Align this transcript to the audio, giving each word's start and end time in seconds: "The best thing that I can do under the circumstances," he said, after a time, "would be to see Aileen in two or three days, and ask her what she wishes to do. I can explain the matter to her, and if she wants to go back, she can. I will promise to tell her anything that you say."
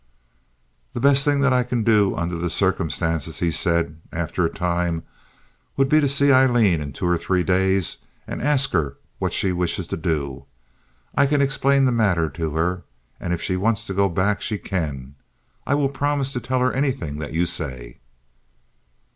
"The 0.93 0.99
best 0.99 1.23
thing 1.23 1.41
that 1.41 1.53
I 1.53 1.61
can 1.61 1.83
do 1.83 2.15
under 2.15 2.35
the 2.35 2.49
circumstances," 2.49 3.37
he 3.37 3.51
said, 3.51 4.01
after 4.11 4.43
a 4.43 4.49
time, 4.49 5.03
"would 5.77 5.89
be 5.89 6.01
to 6.01 6.09
see 6.09 6.31
Aileen 6.31 6.81
in 6.81 6.91
two 6.91 7.05
or 7.05 7.19
three 7.19 7.43
days, 7.43 7.97
and 8.25 8.41
ask 8.41 8.71
her 8.71 8.97
what 9.19 9.31
she 9.31 9.51
wishes 9.51 9.85
to 9.89 9.97
do. 9.97 10.45
I 11.13 11.27
can 11.27 11.39
explain 11.39 11.85
the 11.85 11.91
matter 11.91 12.31
to 12.31 12.49
her, 12.55 12.81
and 13.19 13.31
if 13.31 13.43
she 13.43 13.55
wants 13.55 13.83
to 13.83 13.93
go 13.93 14.09
back, 14.09 14.41
she 14.41 14.57
can. 14.57 15.13
I 15.67 15.75
will 15.75 15.87
promise 15.89 16.33
to 16.33 16.39
tell 16.39 16.61
her 16.61 16.73
anything 16.73 17.19
that 17.19 17.33
you 17.33 17.45
say." 17.45 17.99